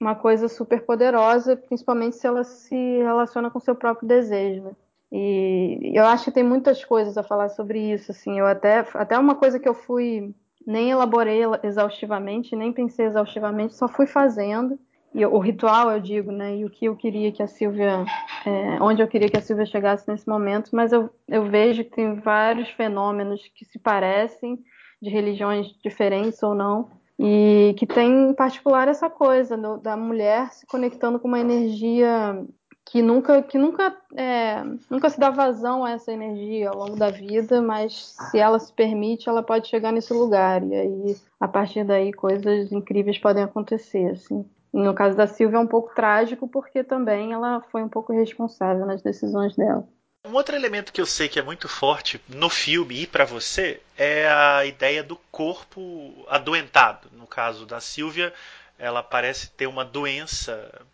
[0.00, 4.62] uma coisa super poderosa, principalmente se ela se relaciona com seu próprio desejo.
[4.62, 4.70] Né?
[5.18, 8.10] E eu acho que tem muitas coisas a falar sobre isso.
[8.10, 10.34] Assim, eu até até uma coisa que eu fui
[10.66, 14.78] nem elaborei exaustivamente, nem pensei exaustivamente, só fui fazendo.
[15.14, 16.56] E o ritual, eu digo, né?
[16.56, 18.04] E o que eu queria que a Silvia,
[18.44, 21.92] é, onde eu queria que a Silvia chegasse nesse momento, mas eu, eu vejo que
[21.92, 24.58] tem vários fenômenos que se parecem,
[25.00, 30.52] de religiões diferentes ou não, e que tem em particular essa coisa do, da mulher
[30.52, 32.44] se conectando com uma energia
[32.86, 37.10] que nunca, que nunca, é, nunca se dá vazão a essa energia ao longo da
[37.10, 40.62] vida, mas se ela se permite, ela pode chegar nesse lugar.
[40.62, 44.12] E aí, a partir daí, coisas incríveis podem acontecer.
[44.12, 44.48] Assim.
[44.72, 48.86] No caso da Silvia é um pouco trágico, porque também ela foi um pouco responsável
[48.86, 49.86] nas decisões dela.
[50.24, 53.80] Um outro elemento que eu sei que é muito forte no filme e para você
[53.96, 57.08] é a ideia do corpo adoentado.
[57.12, 58.32] No caso da Silvia,
[58.78, 60.86] ela parece ter uma doença,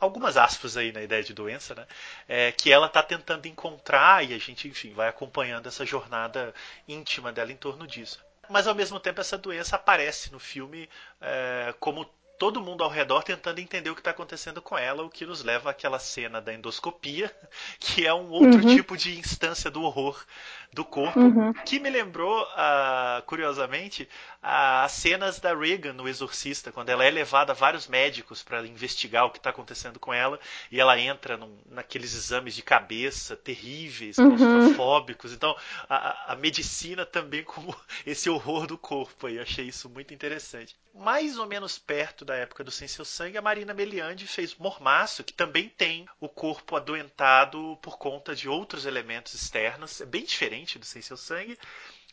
[0.00, 1.86] algumas aspas aí na ideia de doença, né?
[2.26, 6.54] É, que ela está tentando encontrar e a gente, enfim, vai acompanhando essa jornada
[6.86, 8.18] íntima dela em torno disso.
[8.48, 10.88] Mas ao mesmo tempo essa doença aparece no filme
[11.20, 12.06] é, como
[12.38, 15.42] todo mundo ao redor tentando entender o que está acontecendo com ela, o que nos
[15.42, 17.34] leva àquela cena da endoscopia,
[17.80, 18.76] que é um outro uhum.
[18.76, 20.24] tipo de instância do horror
[20.72, 21.52] do corpo, uhum.
[21.52, 24.08] que me lembrou, uh, curiosamente,
[24.40, 29.24] as cenas da Regan no Exorcista, quando ela é levada a vários médicos para investigar
[29.24, 30.38] o que está acontecendo com ela,
[30.70, 34.36] e ela entra num, naqueles exames de cabeça terríveis, uhum.
[34.36, 35.32] claustrofóbicos.
[35.32, 35.56] Então,
[35.88, 37.74] a, a, medicina também como
[38.06, 40.76] esse horror do corpo aí, achei isso muito interessante.
[40.94, 45.22] Mais ou menos perto da época do Sem Seu Sangue, a Marina Meliandi fez Mormaço,
[45.22, 50.57] que também tem o corpo adoentado por conta de outros elementos externos, é bem diferente
[50.64, 51.58] do Sem Seu Sangue,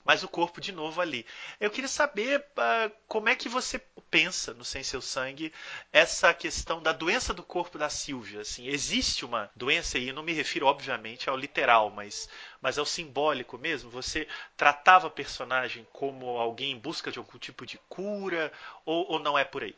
[0.06, 1.26] mas o corpo de novo ali.
[1.60, 3.80] Eu queria saber uh, como é que você
[4.12, 5.52] pensa no Sem Seu Sangue
[5.92, 8.42] essa questão da doença do corpo da Silvia.
[8.42, 12.30] Assim, existe uma doença, e eu não me refiro, obviamente, ao literal, mas,
[12.62, 13.90] mas ao simbólico mesmo.
[13.90, 18.52] Você tratava a personagem como alguém em busca de algum tipo de cura,
[18.86, 19.76] ou, ou não é por aí?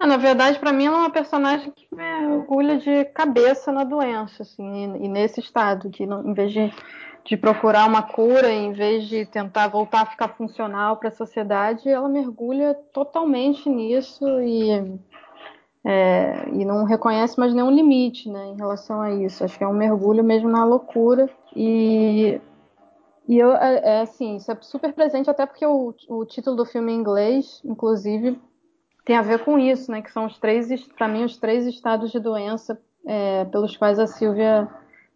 [0.00, 4.42] Ah, na verdade, para mim, ela é uma personagem que mergulha de cabeça na doença,
[4.42, 6.72] assim, e, e nesse estado, não, em vez de
[7.28, 11.86] de procurar uma cura em vez de tentar voltar a ficar funcional para a sociedade,
[11.86, 14.98] ela mergulha totalmente nisso e,
[15.84, 19.44] é, e não reconhece mais nenhum limite né, em relação a isso.
[19.44, 22.40] Acho que é um mergulho mesmo na loucura e,
[23.28, 26.64] e eu, é, é assim, isso é super presente até porque o, o título do
[26.64, 28.40] filme em inglês, inclusive,
[29.04, 30.00] tem a ver com isso, né?
[30.00, 34.06] Que são os três, para mim, os três estados de doença é, pelos quais a
[34.06, 34.66] Silvia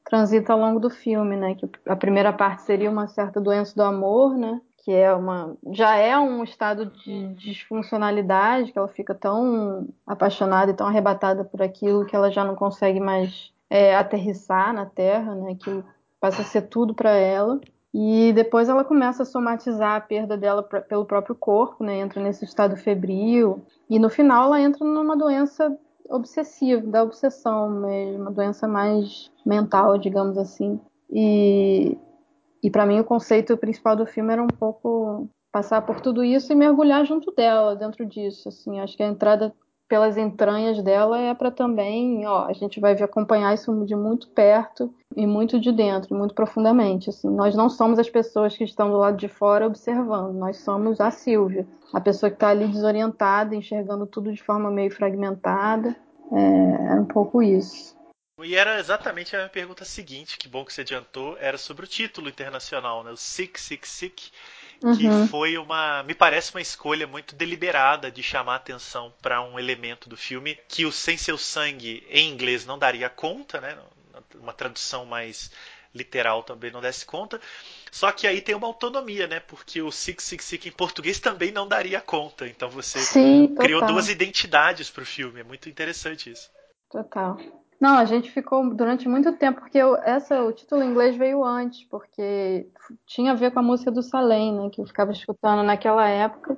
[0.05, 1.55] transita ao longo do filme, né?
[1.55, 4.61] Que a primeira parte seria uma certa doença do amor, né?
[4.85, 10.75] Que é uma, já é um estado de disfuncionalidade, que ela fica tão apaixonada e
[10.75, 15.55] tão arrebatada por aquilo que ela já não consegue mais é, aterrissar na Terra, né?
[15.55, 15.83] Que
[16.21, 17.61] passa a ser tudo para ela.
[17.95, 21.99] E depois ela começa a somatizar a perda dela pelo próprio corpo, né?
[21.99, 23.63] Entra nesse estado febril.
[23.89, 25.77] E no final ela entra numa doença
[26.09, 30.81] obsessivo, da obsessão mesmo, uma doença mais mental, digamos assim.
[31.11, 31.97] E,
[32.63, 36.53] e para mim o conceito principal do filme era um pouco passar por tudo isso
[36.53, 38.81] e mergulhar junto dela, dentro disso, assim.
[38.81, 39.55] Acho que a entrada
[39.93, 44.91] pelas entranhas dela é para também, ó, a gente vai acompanhar isso de muito perto
[45.15, 47.11] e muito de dentro, muito profundamente.
[47.11, 50.99] Assim, nós não somos as pessoas que estão do lado de fora observando, nós somos
[50.99, 55.95] a Silvia, a pessoa que está ali desorientada, enxergando tudo de forma meio fragmentada.
[56.33, 57.95] É, é um pouco isso.
[58.43, 61.89] E era exatamente a minha pergunta seguinte, que bom que você adiantou, era sobre o
[61.89, 63.11] título internacional, né?
[63.11, 64.31] O Sick, Sick, Sick
[64.97, 65.29] que uhum.
[65.29, 70.17] foi uma, me parece uma escolha muito deliberada de chamar atenção para um elemento do
[70.17, 73.79] filme que o Sem Seu Sangue em inglês não daria conta, né?
[74.35, 75.51] Uma tradução mais
[75.95, 77.41] literal também não desse conta.
[77.91, 79.41] Só que aí tem uma autonomia, né?
[79.41, 82.47] Porque o Six Six Six em português também não daria conta.
[82.47, 85.41] Então você Sim, criou duas identidades para o filme.
[85.41, 86.51] É muito interessante isso.
[86.91, 87.39] Total.
[87.83, 91.43] Não, a gente ficou durante muito tempo, porque eu, essa, o título em inglês veio
[91.43, 92.69] antes, porque
[93.05, 96.57] tinha a ver com a música do Salem, né, que eu ficava escutando naquela época.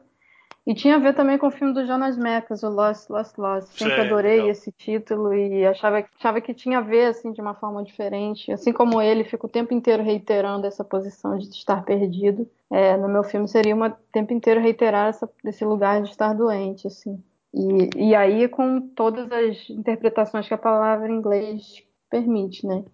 [0.67, 3.69] E tinha a ver também com o filme do Jonas Mekas, o Lost, Lost, Lost.
[3.69, 4.51] Sempre adorei legal.
[4.51, 8.53] esse título e achava, achava que tinha a ver, assim, de uma forma diferente.
[8.53, 12.47] Assim como ele, fica o tempo inteiro reiterando essa posição de estar perdido.
[12.71, 16.87] É, no meu filme seria o tempo inteiro reiterar essa, esse lugar de estar doente,
[16.87, 17.19] assim.
[17.55, 22.85] E, e aí com todas as interpretações que a palavra em inglês permite, né?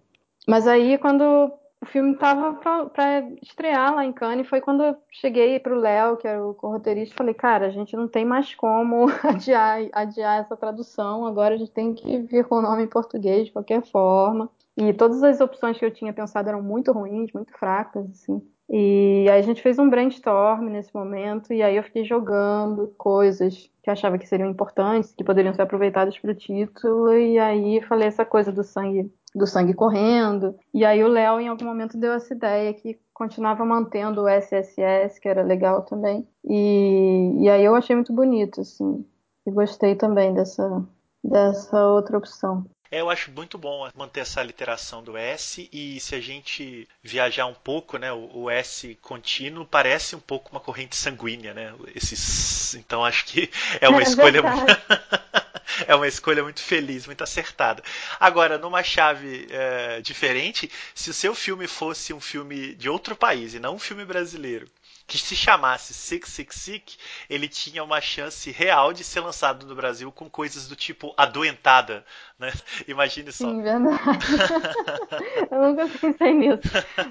[0.47, 5.59] Mas aí quando o filme estava para estrear lá em Cannes, foi quando eu cheguei
[5.59, 8.53] para o Léo, que era o roteirista, e falei, cara, a gente não tem mais
[8.53, 12.87] como adiar, adiar essa tradução, agora a gente tem que vir com o nome em
[12.87, 14.47] português de qualquer forma.
[14.77, 18.41] E todas as opções que eu tinha pensado eram muito ruins, muito fracas, assim.
[18.73, 23.69] E aí a gente fez um brainstorm nesse momento, e aí eu fiquei jogando coisas
[23.83, 27.81] que eu achava que seriam importantes, que poderiam ser aproveitadas para o título, e aí
[27.81, 30.55] falei essa coisa do sangue do sangue correndo.
[30.73, 35.19] E aí o Léo em algum momento deu essa ideia que continuava mantendo o SSS,
[35.19, 36.27] que era legal também.
[36.43, 39.05] E, e aí eu achei muito bonito, assim.
[39.45, 40.85] E gostei também dessa,
[41.23, 42.65] dessa outra opção.
[42.91, 47.45] É, eu acho muito bom manter essa literação do S e se a gente viajar
[47.45, 51.73] um pouco, né, o, o S contínuo parece um pouco uma corrente sanguínea, né?
[51.95, 53.49] Esses, então acho que
[53.79, 54.41] é uma é escolha
[55.87, 57.81] é uma escolha muito feliz, muito acertada.
[58.19, 63.53] Agora, numa chave é, diferente, se o seu filme fosse um filme de outro país
[63.53, 64.67] e não um filme brasileiro,
[65.11, 66.97] que se chamasse Six Six Six,
[67.29, 72.05] ele tinha uma chance real de ser lançado no Brasil com coisas do tipo adoentada,
[72.39, 72.49] né?
[72.87, 73.43] Imagine só.
[73.43, 73.99] Sim, verdade.
[75.51, 76.61] eu nunca pensei nisso,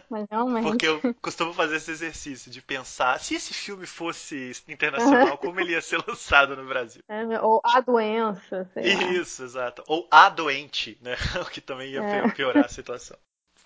[0.08, 0.64] mas realmente.
[0.64, 5.72] Porque eu costumo fazer esse exercício de pensar, se esse filme fosse internacional, como ele
[5.72, 7.02] ia ser lançado no Brasil?
[7.06, 9.46] É, ou a doença, sei Isso, lá.
[9.46, 9.84] exato.
[9.86, 11.16] Ou a doente, né?
[11.42, 12.30] O que também ia é.
[12.30, 13.18] piorar a situação.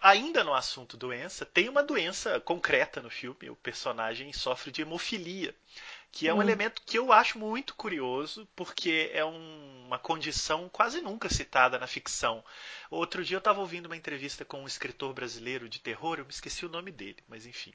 [0.07, 3.49] Ainda no assunto doença, tem uma doença concreta no filme.
[3.49, 5.55] O personagem sofre de hemofilia
[6.15, 6.43] que é um hum.
[6.43, 11.89] elemento que eu acho muito curioso, porque é um, uma condição quase nunca citada na
[11.89, 12.45] ficção.
[12.89, 16.31] Outro dia eu estava ouvindo uma entrevista com um escritor brasileiro de terror, eu me
[16.31, 17.75] esqueci o nome dele, mas enfim.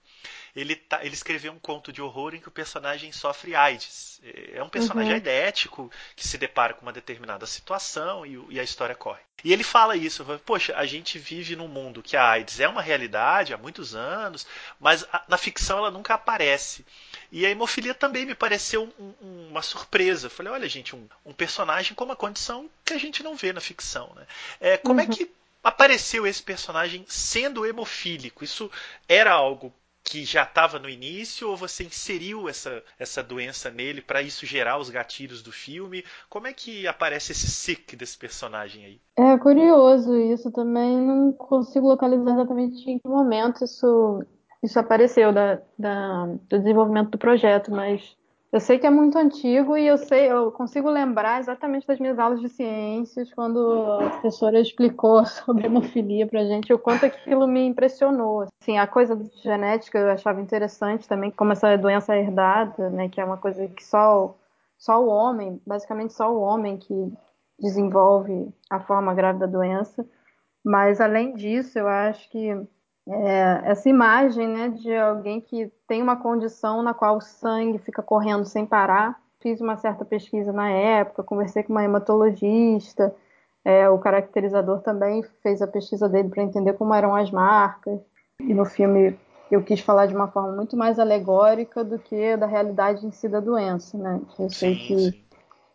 [0.55, 4.21] Ele, tá, ele escreveu um conto de horror em que o personagem sofre AIDS.
[4.53, 5.89] É um personagem uhum.
[6.15, 9.21] que se depara com uma determinada situação e, e a história corre.
[9.43, 12.67] E ele fala isso, fala, poxa, a gente vive num mundo que a AIDS é
[12.67, 14.47] uma realidade há muitos anos,
[14.79, 16.85] mas a, na ficção ela nunca aparece.
[17.31, 20.27] E a hemofilia também me pareceu um, um, uma surpresa.
[20.27, 23.53] Eu falei, olha, gente, um, um, personagem com uma condição que a gente não vê
[23.53, 24.11] na ficção.
[24.15, 24.25] Né?
[24.59, 25.11] É, como é uhum.
[25.11, 25.31] é que
[25.63, 28.43] apareceu esse personagem sendo hemofílico?
[28.43, 28.71] Isso
[29.07, 34.23] era algo que já estava no início ou você inseriu essa, essa doença nele para
[34.23, 36.03] isso gerar os gatilhos do filme?
[36.27, 39.01] Como é que aparece esse sick desse personagem aí?
[39.15, 44.23] É curioso isso também, não consigo localizar exatamente em que momento isso
[44.61, 48.15] isso apareceu da, da, do desenvolvimento do projeto, mas
[48.51, 52.17] eu sei que é muito antigo e eu sei, eu consigo lembrar exatamente das minhas
[52.17, 57.65] aulas de ciências quando a professora explicou sobre hemofilia pra gente, o quanto aquilo me
[57.65, 58.47] impressionou.
[58.61, 63.25] Assim, a coisa genética eu achava interessante também, como essa doença herdada, né, que é
[63.25, 64.35] uma coisa que só
[64.79, 67.13] só o homem, basicamente só o homem que
[67.59, 70.07] desenvolve a forma grave da doença.
[70.63, 72.55] Mas além disso, eu acho que
[73.11, 78.03] é, essa imagem né, de alguém que tem uma condição na qual o sangue fica
[78.03, 79.19] correndo sem parar.
[79.41, 83.15] Fiz uma certa pesquisa na época, conversei com uma hematologista,
[83.65, 87.99] é, o caracterizador também fez a pesquisa dele para entender como eram as marcas.
[88.39, 89.17] E no filme
[89.49, 93.27] eu quis falar de uma forma muito mais alegórica do que da realidade em si
[93.27, 94.21] da doença, né?
[94.37, 95.23] Eu sei sim, que sim.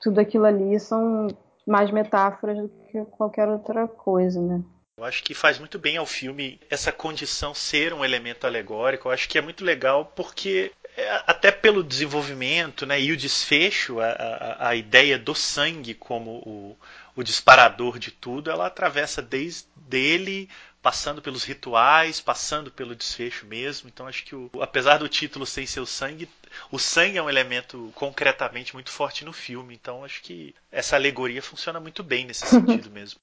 [0.01, 1.27] tudo aquilo ali são
[1.67, 4.63] mais metáforas do que qualquer outra coisa, né?
[4.97, 9.09] Eu acho que faz muito bem ao filme essa condição ser um elemento alegórico.
[9.09, 13.99] Eu acho que é muito legal porque é, até pelo desenvolvimento né, e o desfecho,
[13.99, 16.79] a, a, a ideia do sangue como o,
[17.17, 20.49] o disparador de tudo, ela atravessa desde ele
[20.81, 23.89] passando pelos rituais, passando pelo desfecho mesmo.
[23.89, 26.29] Então acho que o, apesar do título sem seu sangue,
[26.71, 29.75] o sangue é um elemento concretamente muito forte no filme.
[29.75, 33.19] Então acho que essa alegoria funciona muito bem nesse sentido mesmo.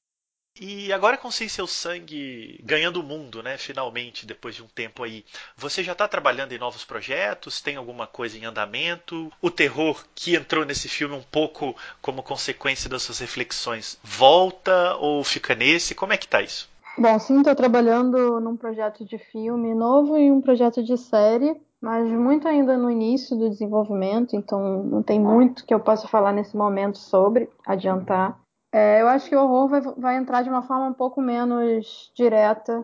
[0.60, 3.58] E agora com Sem Seu Sangue ganhando o mundo, né?
[3.58, 5.24] Finalmente, depois de um tempo aí.
[5.56, 7.62] Você já está trabalhando em novos projetos?
[7.62, 9.32] Tem alguma coisa em andamento?
[9.42, 15.24] O terror que entrou nesse filme um pouco como consequência das suas reflexões volta ou
[15.24, 15.96] fica nesse?
[15.96, 16.70] Como é que tá isso?
[16.98, 22.06] Bom, sim, estou trabalhando num projeto de filme novo e um projeto de série, mas
[22.06, 26.56] muito ainda no início do desenvolvimento, então não tem muito que eu possa falar nesse
[26.56, 28.41] momento sobre, adiantar.
[28.72, 32.12] É, eu acho que o horror vai, vai, entrar de uma forma um pouco menos
[32.16, 32.84] direta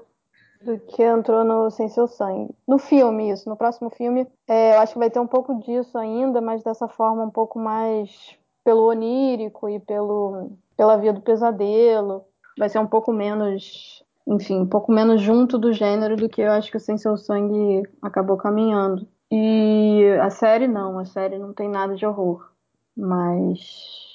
[0.62, 2.54] do que entrou no Sem Seu Sangue.
[2.68, 3.48] No filme, isso.
[3.48, 6.88] No próximo filme, é, eu acho que vai ter um pouco disso ainda, mas dessa
[6.88, 12.26] forma um pouco mais pelo onírico e pelo, pela via do pesadelo
[12.58, 16.52] vai ser um pouco menos, enfim, um pouco menos junto do gênero do que eu
[16.52, 19.08] acho que o Sem Seu Sangue acabou caminhando.
[19.32, 22.50] E a série não, a série não tem nada de horror,
[22.96, 24.07] mas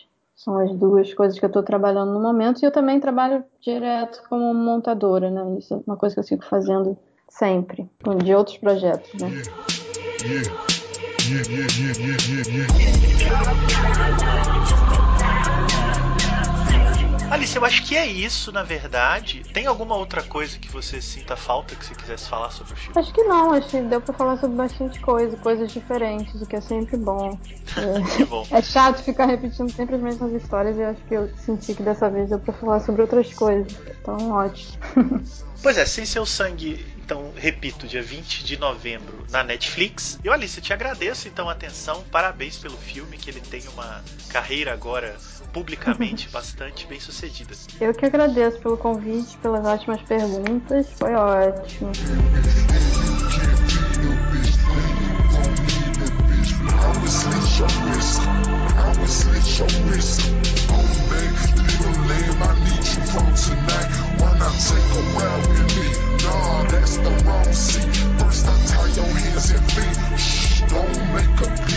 [0.43, 4.23] são as duas coisas que eu estou trabalhando no momento e eu também trabalho direto
[4.29, 5.59] como montadora, né?
[5.59, 7.89] Isso é uma coisa que eu sigo fazendo sempre,
[8.25, 9.33] de outros projetos, né?
[10.25, 10.53] Yeah,
[11.31, 11.47] yeah,
[14.91, 15.12] yeah,
[17.33, 19.43] Alice, eu acho que é isso, na verdade.
[19.55, 23.01] Tem alguma outra coisa que você sinta falta que você quisesse falar sobre o filme?
[23.01, 26.57] Acho que não, acho que deu pra falar sobre bastante coisa, coisas diferentes, o que
[26.57, 27.39] é sempre bom.
[27.75, 28.47] É, bom.
[28.51, 31.83] é chato ficar repetindo sempre as mesmas histórias e eu acho que eu senti que
[31.83, 33.73] dessa vez deu pra falar sobre outras coisas.
[33.99, 34.77] Então, ótimo.
[35.63, 40.21] Pois é, Sem Seu Sangue, então, repito, dia 20 de novembro na Netflix.
[40.23, 44.73] E Alice, te agradeço então a atenção, parabéns pelo filme, que ele tem uma carreira
[44.73, 45.17] agora
[45.53, 47.55] publicamente bastante bem sucedida.
[47.81, 51.93] Eu que agradeço pelo convite, pelas ótimas perguntas, foi ótimo.
[66.23, 67.97] Nah, that's the wrong seat.
[68.21, 70.19] First I tie your hands and feet.
[70.19, 71.72] Shh, don't make a